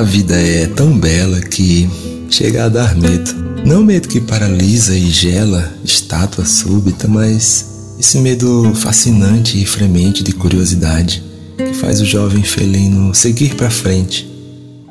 A 0.00 0.02
vida 0.02 0.34
é 0.34 0.66
tão 0.66 0.98
bela 0.98 1.42
que 1.42 1.86
chega 2.30 2.64
a 2.64 2.68
dar 2.70 2.96
medo. 2.96 3.34
Não 3.66 3.84
medo 3.84 4.08
que 4.08 4.18
paralisa 4.18 4.96
e 4.96 5.10
gela, 5.10 5.70
estátua 5.84 6.46
súbita, 6.46 7.06
mas 7.06 7.66
esse 7.98 8.16
medo 8.16 8.72
fascinante 8.76 9.62
e 9.62 9.66
fremente 9.66 10.22
de 10.22 10.32
curiosidade 10.32 11.22
que 11.58 11.74
faz 11.74 12.00
o 12.00 12.06
jovem 12.06 12.42
felino 12.42 13.14
seguir 13.14 13.54
para 13.56 13.68
frente, 13.68 14.26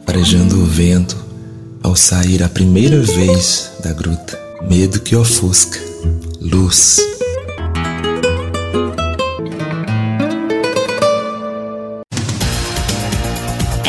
farejando 0.06 0.62
o 0.62 0.66
vento 0.68 1.18
ao 1.82 1.96
sair 1.96 2.44
a 2.44 2.48
primeira 2.48 3.02
vez 3.02 3.72
da 3.84 3.92
gruta. 3.92 4.40
Medo 4.70 5.00
que 5.00 5.16
ofusca, 5.16 5.80
luz. 6.40 7.00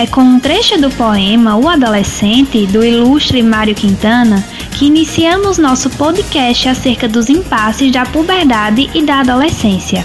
É 0.01 0.07
com 0.07 0.23
um 0.23 0.41
trecho 0.41 0.81
do 0.81 0.89
poema 0.93 1.59
O 1.59 1.69
Adolescente, 1.69 2.67
do 2.67 2.83
ilustre 2.83 3.43
Mário 3.43 3.75
Quintana, 3.75 4.43
que 4.71 4.87
iniciamos 4.87 5.59
nosso 5.59 5.91
podcast 5.91 6.71
acerca 6.71 7.07
dos 7.07 7.29
impasses 7.29 7.93
da 7.93 8.07
puberdade 8.07 8.89
e 8.95 9.05
da 9.05 9.21
adolescência. 9.21 10.03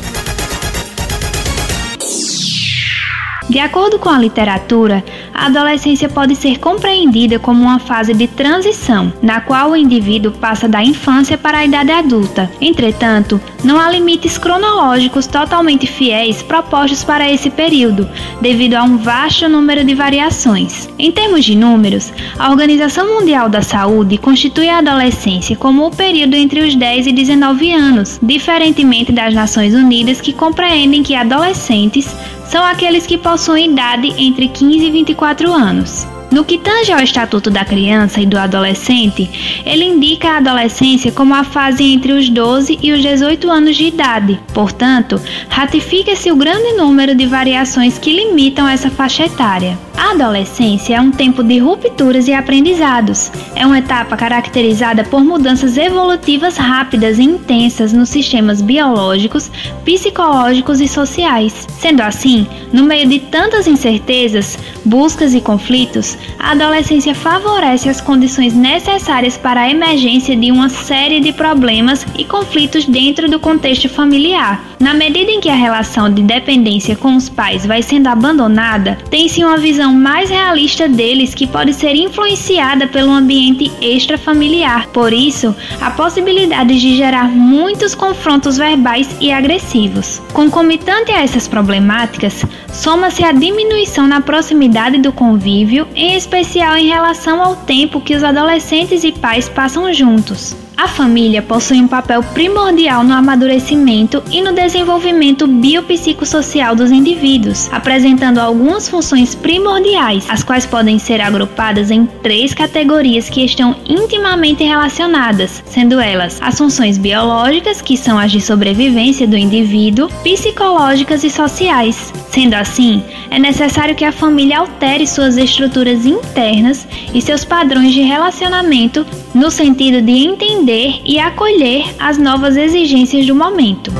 De 3.55 3.62
acordo 3.62 3.98
com 3.98 4.09
a 4.09 4.20
literatura, 4.20 5.02
a 5.34 5.45
adolescência 5.45 6.09
pode 6.09 6.36
ser 6.36 6.59
compreendida 6.59 7.40
como 7.40 7.64
uma 7.64 7.80
fase 7.80 8.14
de 8.14 8.28
transição, 8.28 9.14
na 9.22 9.40
qual 9.40 9.72
o 9.72 9.78
indivíduo 9.78 10.34
passa 10.34 10.68
da 10.68 10.84
infância 10.84 11.38
para 11.38 11.59
a 11.59 11.66
idade 11.66 11.90
adulta. 11.90 12.52
Entretanto, 12.59 13.40
não 13.64 13.80
há 13.80 13.90
limites 13.90 14.38
cronológicos 14.38 15.26
totalmente 15.26 15.88
fiéis 15.88 16.44
propostos 16.44 17.02
para 17.02 17.31
esse 17.31 17.50
período, 17.50 18.09
devido 18.42 18.73
a 18.73 18.84
um 18.84 18.97
vasto 18.97 19.47
número 19.47 19.86
de 19.86 19.95
variações. 19.95 20.90
Em 21.00 21.09
termos 21.09 21.45
de 21.45 21.56
números, 21.56 22.12
a 22.38 22.52
Organização 22.52 23.08
Mundial 23.08 23.47
da 23.47 23.62
Saúde 23.62 24.17
constitui 24.17 24.67
a 24.67 24.80
adolescência 24.80 25.56
como 25.56 25.88
o 25.88 25.95
período 25.95 26.36
entre 26.36 26.59
os 26.59 26.75
10 26.75 27.08
e 27.08 27.12
19 27.14 27.72
anos, 27.72 28.19
diferentemente 28.22 29.14
das 29.14 29.34
Nações 29.34 29.73
Unidas 29.73 30.19
que 30.19 30.34
compreendem 30.34 31.02
que 31.02 31.16
adolescentes 31.16 32.14
são 32.47 32.63
aqueles 32.63 33.05
que 33.05 33.17
possuem 33.17 33.71
idade 33.71 34.13
entre 34.17 34.47
15 34.47 34.85
e 34.85 34.91
24 34.91 35.51
anos. 35.51 36.14
No 36.36 36.44
que 36.44 36.58
tange 36.58 36.91
ao 36.91 37.00
Estatuto 37.00 37.50
da 37.50 37.64
Criança 37.64 38.19
e 38.19 38.25
do 38.25 38.38
Adolescente, 38.38 39.61
ele 39.66 39.86
indica 39.86 40.31
a 40.31 40.38
adolescência 40.39 41.09
como 41.09 41.33
a 41.33 41.45
fase 41.45 41.86
entre 41.86 42.11
os 42.11 42.28
12 42.28 42.78
e 42.83 42.91
os 42.91 43.02
18 43.02 43.50
anos 43.50 43.78
de 43.78 43.86
idade. 43.86 44.38
Portanto, 44.53 45.17
ratifica-se 45.47 46.30
o 46.33 46.36
grande 46.36 46.73
número 46.73 47.16
de 47.16 47.25
variações 47.25 47.97
que 47.97 48.11
limitam 48.11 48.67
essa 48.67 48.89
faixa 48.89 49.23
etária. 49.23 49.80
A 49.97 50.11
adolescência 50.11 50.95
é 50.95 51.02
um 51.02 51.09
tempo 51.09 51.41
de 51.41 51.58
rupturas 51.58 52.28
e 52.28 52.33
aprendizados. 52.33 53.31
É 53.56 53.66
uma 53.66 53.80
etapa 53.80 54.17
caracterizada 54.17 55.06
por 55.06 55.23
mudanças 55.23 55.78
evolutivas 55.78 56.58
rápidas 56.58 57.17
e 57.17 57.23
intensas 57.23 57.94
nos 57.94 58.09
sistemas 58.09 58.61
biológicos, 58.61 59.50
psicológicos 59.86 60.81
e 60.81 60.88
sociais. 60.88 61.66
Sendo 61.80 62.02
assim, 62.02 62.45
no 62.73 62.83
meio 62.83 63.08
de 63.08 63.19
tantas 63.19 63.67
incertezas, 63.67 64.58
buscas 64.83 65.33
e 65.33 65.39
conflitos, 65.39 66.17
a 66.40 66.52
adolescência 66.52 67.16
favorece 67.16 67.90
as 67.90 68.02
condições 68.02 68.54
necessárias 68.54 69.38
para 69.38 69.62
a 69.62 69.70
emergência 69.70 70.36
de 70.36 70.52
uma 70.52 70.70
série 70.70 71.20
de 71.20 71.34
problemas 71.34 72.06
e 72.18 72.23
conflitos 72.23 72.86
dentro 72.86 73.30
do 73.30 73.40
contexto 73.40 73.90
familiar. 73.90 74.64
Na 74.80 74.94
medida 74.94 75.31
em 75.31 75.40
que 75.40 75.50
a 75.50 75.56
relação 75.56 76.12
de 76.12 76.22
dependência 76.22 76.96
com 76.96 77.16
os 77.16 77.30
pais 77.30 77.66
vai 77.66 77.81
sendo 77.81 78.08
abandonada, 78.08 78.98
tem-se 79.09 79.44
uma 79.44 79.58
visão 79.58 79.94
mais 79.94 80.30
realista 80.30 80.88
deles 80.88 81.34
que 81.34 81.47
pode 81.47 81.74
ser 81.74 81.96
influenciada 81.96 82.88
pelo 82.88 83.12
ambiente 83.12 83.72
extrafamiliar. 83.81 84.88
Por 84.90 85.14
isso, 85.14 85.56
há 85.81 85.90
possibilidade 85.91 86.80
de 86.80 86.96
gerar 86.96 87.30
muitos 87.30 87.96
confrontos 87.96 88.58
verbais 88.58 89.09
e 89.19 89.31
agressivos. 89.31 90.22
Concomitante 90.34 91.12
a 91.12 91.22
essas 91.22 91.47
problemáticas, 91.47 92.46
soma-se 92.72 93.24
a 93.24 93.31
diminuição 93.31 94.08
na 94.08 94.22
proximidade 94.22 95.00
do 95.00 95.12
convívio, 95.12 95.88
em 96.05 96.16
especial 96.16 96.77
em 96.77 96.88
relação 96.88 97.41
ao 97.41 97.55
tempo 97.55 97.99
que 97.99 98.16
os 98.16 98.23
adolescentes 98.23 99.03
e 99.03 99.11
pais 99.11 99.49
passam 99.49 99.91
juntos. 99.91 100.65
A 100.78 100.90
família 100.90 101.41
possui 101.41 101.78
um 101.78 101.88
papel 101.88 102.22
primordial 102.22 103.02
no 103.02 103.13
amadurecimento 103.13 104.22
e 104.30 104.41
no 104.41 104.52
desenvolvimento 104.52 105.47
biopsicossocial 105.47 106.75
dos 106.75 106.91
indivíduos, 106.91 107.69
apresentando 107.72 108.40
algumas 108.40 108.90
funções 108.90 109.34
primordiais, 109.34 110.25
as 110.30 110.44
quais 110.44 110.66
podem 110.66 111.00
ser 111.00 111.22
agrupadas 111.22 111.91
em 111.91 112.06
três 112.06 112.53
categorias 112.53 113.30
que 113.30 113.46
estão 113.46 113.74
intimamente 113.88 114.66
relacionadas, 114.66 115.64
sendo 115.66 116.00
elas 116.00 116.40
as 116.41 116.58
funções 116.58 116.97
biológicas, 116.97 117.81
que 117.81 117.96
são 117.96 118.19
as 118.19 118.31
de 118.31 118.41
sobrevivência 118.41 119.25
do 119.25 119.38
indivíduo, 119.38 120.09
psicológicas 120.24 121.24
e 121.24 121.30
sociais. 121.30 122.14
Sendo 122.31 122.56
assim, 122.56 123.02
é 123.31 123.40
necessário 123.40 123.96
que 123.96 124.03
a 124.03 124.12
família 124.12 124.59
altere 124.59 125.08
suas 125.08 125.38
estruturas 125.38 126.06
internas 126.06 126.85
e 127.14 127.22
seus 127.22 127.46
padrões 127.46 127.94
de 127.94 128.02
relacionamento 128.02 129.06
no 129.34 129.50
sentido 129.50 130.02
de 130.02 130.12
entender 130.12 130.65
e 130.72 131.20
acolher 131.20 131.94
as 132.00 132.18
novas 132.18 132.58
exigências 132.58 133.26
do 133.28 133.36
momento. 133.36 133.92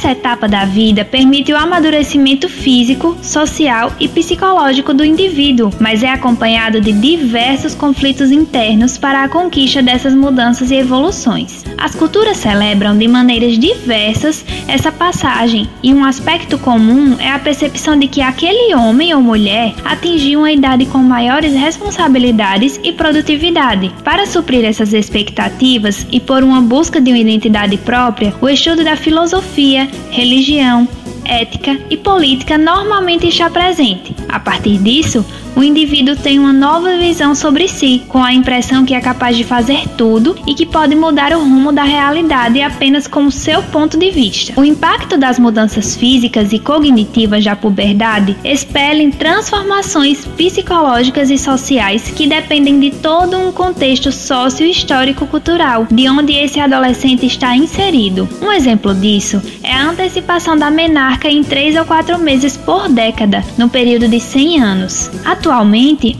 Essa 0.00 0.12
etapa 0.12 0.48
da 0.48 0.64
vida 0.64 1.04
permite 1.04 1.52
o 1.52 1.56
amadurecimento 1.58 2.48
físico, 2.48 3.18
social 3.20 3.92
e 4.00 4.08
psicológico 4.08 4.94
do 4.94 5.04
indivíduo, 5.04 5.70
mas 5.78 6.02
é 6.02 6.08
acompanhado 6.08 6.80
de 6.80 6.90
diversos 6.90 7.74
conflitos 7.74 8.30
internos 8.30 8.96
para 8.96 9.22
a 9.22 9.28
conquista 9.28 9.82
dessas 9.82 10.14
mudanças 10.14 10.70
e 10.70 10.76
evoluções. 10.76 11.66
As 11.76 11.94
culturas 11.94 12.38
celebram 12.38 12.96
de 12.96 13.06
maneiras 13.06 13.58
diversas 13.58 14.42
essa 14.66 14.90
passagem, 14.90 15.68
e 15.82 15.92
um 15.92 16.02
aspecto 16.02 16.56
comum 16.58 17.16
é 17.18 17.30
a 17.30 17.38
percepção 17.38 17.98
de 17.98 18.08
que 18.08 18.22
aquele 18.22 18.74
homem 18.74 19.12
ou 19.12 19.20
mulher 19.20 19.74
atingiu 19.84 20.40
uma 20.40 20.52
idade 20.52 20.86
com 20.86 20.98
maiores 20.98 21.52
responsabilidades 21.52 22.80
e 22.82 22.90
produtividade. 22.90 23.92
Para 24.02 24.24
suprir 24.24 24.64
essas 24.64 24.94
expectativas 24.94 26.06
e 26.10 26.20
por 26.20 26.42
uma 26.42 26.62
busca 26.62 27.02
de 27.02 27.10
uma 27.10 27.18
identidade 27.18 27.76
própria, 27.76 28.32
o 28.40 28.48
estudo 28.48 28.82
da 28.82 28.96
filosofia, 28.96 29.89
religião, 30.10 30.88
ética 31.24 31.78
e 31.88 31.96
política 31.96 32.58
normalmente 32.58 33.28
está 33.28 33.48
presente. 33.50 34.14
A 34.28 34.40
partir 34.40 34.78
disso, 34.78 35.24
o 35.60 35.62
indivíduo 35.62 36.16
tem 36.16 36.38
uma 36.38 36.54
nova 36.54 36.96
visão 36.96 37.34
sobre 37.34 37.68
si, 37.68 38.00
com 38.08 38.24
a 38.24 38.32
impressão 38.32 38.82
que 38.82 38.94
é 38.94 39.00
capaz 39.00 39.36
de 39.36 39.44
fazer 39.44 39.86
tudo 39.90 40.34
e 40.46 40.54
que 40.54 40.64
pode 40.64 40.96
mudar 40.96 41.34
o 41.34 41.40
rumo 41.40 41.70
da 41.70 41.82
realidade 41.82 42.62
apenas 42.62 43.06
com 43.06 43.26
o 43.26 43.30
seu 43.30 43.62
ponto 43.64 43.98
de 43.98 44.10
vista. 44.10 44.58
O 44.58 44.64
impacto 44.64 45.18
das 45.18 45.38
mudanças 45.38 45.94
físicas 45.94 46.54
e 46.54 46.58
cognitivas 46.58 47.44
da 47.44 47.54
puberdade 47.54 48.38
expelem 48.42 49.10
transformações 49.10 50.24
psicológicas 50.24 51.28
e 51.28 51.36
sociais 51.36 52.10
que 52.10 52.26
dependem 52.26 52.80
de 52.80 52.92
todo 52.92 53.36
um 53.36 53.52
contexto 53.52 54.10
socio-histórico-cultural 54.10 55.86
de 55.90 56.08
onde 56.08 56.32
esse 56.32 56.58
adolescente 56.58 57.26
está 57.26 57.54
inserido. 57.54 58.26
Um 58.40 58.50
exemplo 58.50 58.94
disso 58.94 59.42
é 59.62 59.74
a 59.74 59.90
antecipação 59.90 60.56
da 60.56 60.70
menarca 60.70 61.28
em 61.28 61.44
3 61.44 61.76
ou 61.76 61.84
4 61.84 62.18
meses 62.18 62.56
por 62.56 62.88
década, 62.88 63.44
no 63.58 63.68
período 63.68 64.08
de 64.08 64.18
100 64.18 64.62
anos. 64.62 65.10
Atualmente, 65.22 65.49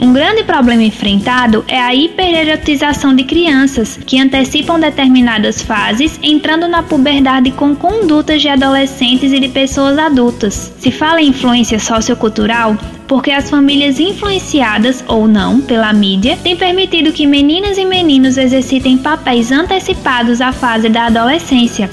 um 0.01 0.13
grande 0.13 0.43
problema 0.43 0.83
enfrentado 0.83 1.65
é 1.69 1.81
a 1.81 1.95
hipererotização 1.95 3.15
de 3.15 3.23
crianças, 3.23 3.97
que 4.05 4.19
antecipam 4.19 4.81
determinadas 4.81 5.63
fases, 5.63 6.19
entrando 6.21 6.67
na 6.67 6.83
puberdade 6.83 7.53
com 7.53 7.77
condutas 7.77 8.43
de 8.43 8.49
adolescentes 8.49 9.33
e 9.33 9.39
de 9.39 9.49
pessoas 9.49 9.97
adultas. 9.99 10.73
Se 10.81 10.91
fala 10.91 11.23
em 11.23 11.29
influência 11.29 11.79
sociocultural, 11.79 12.77
porque 13.07 13.31
as 13.31 13.49
famílias 13.49 14.01
influenciadas 14.01 15.05
ou 15.07 15.29
não 15.29 15.61
pela 15.61 15.93
mídia 15.93 16.37
têm 16.43 16.57
permitido 16.57 17.13
que 17.13 17.25
meninas 17.25 17.79
e 17.79 17.85
meninos 17.85 18.37
exercitem 18.37 18.99
papéis 18.99 19.53
antecipados 19.53 20.41
à 20.41 20.51
fase 20.51 20.89
da 20.89 21.07
adolescência 21.07 21.89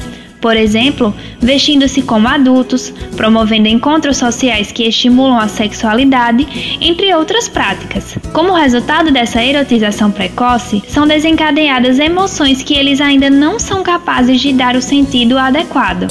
por 0.48 0.56
exemplo, 0.56 1.14
vestindo-se 1.42 2.02
como 2.04 2.26
adultos, 2.26 2.94
promovendo 3.18 3.68
encontros 3.68 4.16
sociais 4.16 4.72
que 4.72 4.88
estimulam 4.88 5.38
a 5.38 5.50
sexualidade, 5.50 6.78
entre 6.80 7.14
outras 7.14 7.50
práticas. 7.50 8.18
Como 8.32 8.54
resultado 8.54 9.12
dessa 9.12 9.44
erotização 9.44 10.10
precoce, 10.10 10.82
são 10.88 11.06
desencadeadas 11.06 12.00
emoções 12.00 12.64
que 12.64 12.76
eles 12.76 13.02
ainda 13.02 13.30
não 13.30 13.60
são 13.60 13.84
capazes 13.84 14.40
de 14.40 14.54
dar 14.54 14.78
o 14.78 14.82
sentido 14.82 15.38
adequado. 15.38 16.08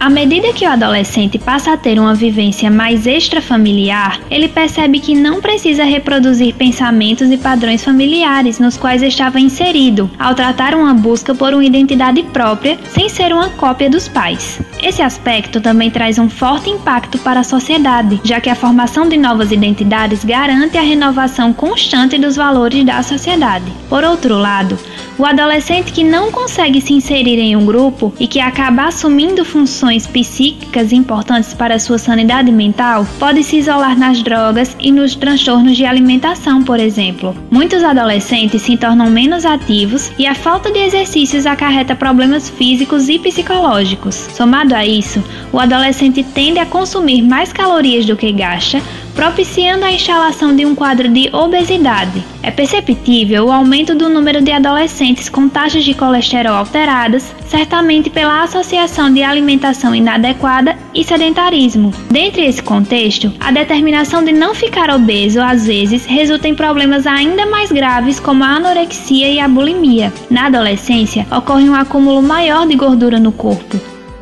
À 0.00 0.08
medida 0.08 0.52
que 0.52 0.64
o 0.64 0.70
adolescente 0.70 1.40
passa 1.40 1.72
a 1.72 1.76
ter 1.76 1.98
uma 1.98 2.14
vivência 2.14 2.70
mais 2.70 3.04
extrafamiliar, 3.04 4.20
ele 4.30 4.46
percebe 4.46 5.00
que 5.00 5.12
não 5.12 5.40
precisa 5.40 5.82
reproduzir 5.82 6.54
pensamentos 6.54 7.28
e 7.32 7.36
padrões 7.36 7.84
familiares 7.84 8.60
nos 8.60 8.76
quais 8.76 9.02
estava 9.02 9.40
inserido, 9.40 10.08
ao 10.16 10.36
tratar 10.36 10.74
uma 10.74 10.94
busca 10.94 11.34
por 11.34 11.52
uma 11.52 11.64
identidade 11.64 12.22
própria 12.22 12.78
sem 12.92 13.08
ser 13.08 13.32
uma 13.32 13.50
cópia 13.50 13.90
dos 13.90 14.06
pais. 14.06 14.60
Esse 14.80 15.02
aspecto 15.02 15.60
também 15.60 15.90
traz 15.90 16.16
um 16.16 16.30
forte 16.30 16.70
impacto 16.70 17.18
para 17.18 17.40
a 17.40 17.44
sociedade, 17.44 18.20
já 18.22 18.40
que 18.40 18.48
a 18.48 18.54
formação 18.54 19.08
de 19.08 19.16
novas 19.16 19.50
identidades 19.50 20.24
garante 20.24 20.78
a 20.78 20.82
renovação 20.82 21.52
constante 21.52 22.16
dos 22.18 22.36
valores 22.36 22.86
da 22.86 23.02
sociedade. 23.02 23.66
Por 23.88 24.04
outro 24.04 24.38
lado, 24.38 24.78
o 25.18 25.26
adolescente 25.26 25.90
que 25.90 26.04
não 26.04 26.30
consegue 26.30 26.80
se 26.80 26.92
inserir 26.92 27.40
em 27.40 27.56
um 27.56 27.66
grupo 27.66 28.14
e 28.20 28.28
que 28.28 28.38
acaba 28.38 28.84
assumindo 28.84 29.44
funções 29.44 29.87
psíquicas 29.96 30.92
importantes 30.92 31.54
para 31.54 31.74
a 31.74 31.78
sua 31.78 31.98
sanidade 31.98 32.50
mental 32.52 33.06
pode 33.18 33.42
se 33.42 33.56
isolar 33.56 33.98
nas 33.98 34.22
drogas 34.22 34.76
e 34.78 34.92
nos 34.92 35.14
transtornos 35.14 35.76
de 35.76 35.84
alimentação, 35.84 36.62
por 36.62 36.78
exemplo. 36.78 37.34
Muitos 37.50 37.82
adolescentes 37.82 38.62
se 38.62 38.76
tornam 38.76 39.10
menos 39.10 39.44
ativos 39.44 40.10
e 40.18 40.26
a 40.26 40.34
falta 40.34 40.70
de 40.70 40.78
exercícios 40.78 41.46
acarreta 41.46 41.94
problemas 41.94 42.48
físicos 42.50 43.08
e 43.08 43.18
psicológicos. 43.18 44.14
Somado 44.14 44.74
a 44.74 44.84
isso, 44.84 45.22
o 45.52 45.58
adolescente 45.58 46.22
tende 46.22 46.58
a 46.58 46.66
consumir 46.66 47.22
mais 47.22 47.52
calorias 47.52 48.04
do 48.06 48.16
que 48.16 48.32
gasta, 48.32 48.82
propiciando 49.18 49.84
a 49.84 49.90
instalação 49.90 50.54
de 50.54 50.64
um 50.64 50.76
quadro 50.76 51.08
de 51.08 51.28
obesidade. 51.34 52.22
É 52.40 52.52
perceptível 52.52 53.46
o 53.46 53.52
aumento 53.52 53.92
do 53.92 54.08
número 54.08 54.40
de 54.40 54.52
adolescentes 54.52 55.28
com 55.28 55.48
taxas 55.48 55.82
de 55.82 55.92
colesterol 55.92 56.54
alteradas, 56.54 57.34
certamente 57.48 58.08
pela 58.10 58.44
associação 58.44 59.12
de 59.12 59.24
alimentação 59.24 59.92
inadequada 59.92 60.78
e 60.94 61.02
sedentarismo. 61.02 61.92
Dentre 62.08 62.46
esse 62.46 62.62
contexto, 62.62 63.32
a 63.40 63.50
determinação 63.50 64.22
de 64.22 64.30
não 64.30 64.54
ficar 64.54 64.88
obeso 64.88 65.40
às 65.40 65.66
vezes 65.66 66.06
resulta 66.06 66.46
em 66.46 66.54
problemas 66.54 67.04
ainda 67.04 67.44
mais 67.44 67.72
graves 67.72 68.20
como 68.20 68.44
a 68.44 68.54
anorexia 68.54 69.28
e 69.32 69.40
a 69.40 69.48
bulimia. 69.48 70.12
Na 70.30 70.46
adolescência, 70.46 71.26
ocorre 71.36 71.68
um 71.68 71.74
acúmulo 71.74 72.22
maior 72.22 72.68
de 72.68 72.76
gordura 72.76 73.18
no 73.18 73.32
corpo. 73.32 73.80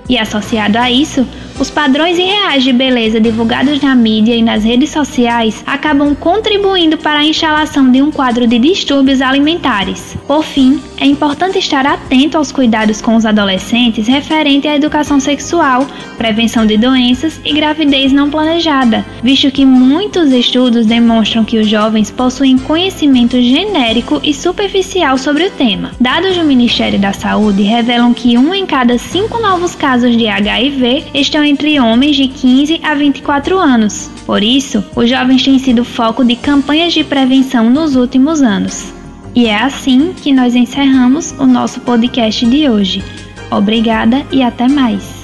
E 0.09 0.17
associado 0.17 0.79
a 0.79 0.91
isso, 0.91 1.27
os 1.58 1.70
padrões 1.70 2.19
irreais 2.19 2.62
de 2.62 2.73
beleza 2.73 3.20
divulgados 3.20 3.81
na 3.81 3.94
mídia 3.94 4.35
e 4.35 4.43
nas 4.43 4.62
redes 4.62 4.91
sociais 4.91 5.62
acabam 5.67 6.14
contribuindo 6.14 6.99
para 6.99 7.20
a 7.20 7.25
instalação 7.25 7.91
de 7.91 8.03
um 8.03 8.11
quadro 8.11 8.47
de 8.47 8.58
distúrbios 8.58 9.23
alimentares. 9.23 10.17
Por 10.26 10.44
fim, 10.44 10.81
é 10.99 11.06
importante 11.06 11.58
estar 11.58 11.87
atento 11.87 12.37
aos 12.37 12.53
cuidados 12.53 13.00
com 13.00 13.17
os 13.17 13.25
adolescentes 13.25 14.06
referente 14.06 14.69
à 14.69 14.76
educação 14.76 15.19
sexual, 15.19 15.87
prevenção 16.19 16.67
de 16.67 16.76
doenças 16.76 17.41
e 17.44 17.53
gravidez 17.53 18.12
não 18.12 18.31
planejada, 18.31 19.05
visto 19.23 19.50
que 19.50 19.64
muitos 19.64 20.32
estudos 20.32 20.85
demonstram 20.85 21.44
que 21.44 21.59
os 21.59 21.69
jovens 21.69 22.11
possuem 22.11 22.59
conhecimento 22.59 23.41
genérico 23.41 24.20
e 24.23 24.35
superficial 24.35 25.17
sobre 25.17 25.44
o 25.44 25.50
tema. 25.50 25.93
Dados 26.00 26.37
do 26.37 26.44
Ministério 26.44 26.99
da 26.99 27.12
Saúde 27.12 27.62
revelam 27.62 28.12
que 28.12 28.37
um 28.37 28.55
em 28.55 28.67
cada 28.67 28.99
cinco 28.99 29.41
novos 29.41 29.75
casos 29.75 30.17
de 30.17 30.26
HIV 30.26 31.05
estão 31.14 31.46
entre 31.47 31.81
homens 31.81 32.17
de 32.17 32.29
15 32.29 32.81
a 32.83 32.95
24 32.95 33.59
anos. 33.59 34.11
Por 34.27 34.43
isso, 34.43 34.85
os 34.95 35.09
jovens 35.09 35.43
têm 35.43 35.59
sido 35.59 35.85
foco 35.85 36.25
de 36.25 36.37
campanhas 36.37 36.93
de 36.93 37.03
prevenção 37.03 37.71
nos 37.71 37.97
últimos 37.97 38.43
anos. 38.43 38.93
E 39.35 39.47
é 39.47 39.57
assim 39.57 40.13
que 40.15 40.33
nós 40.33 40.55
encerramos 40.55 41.33
o 41.39 41.47
nosso 41.47 41.81
podcast 41.81 42.45
de 42.45 42.69
hoje. 42.69 43.03
Obrigada 43.51 44.27
e 44.33 44.43
até 44.43 44.69
mais. 44.69 45.16